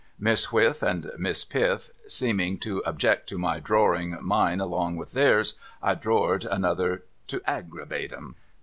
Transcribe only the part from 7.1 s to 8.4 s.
to aggravate 'em.